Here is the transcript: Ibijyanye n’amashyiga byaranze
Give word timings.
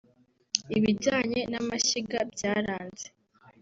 Ibijyanye 0.77 1.39
n’amashyiga 1.51 2.19
byaranze 2.33 3.07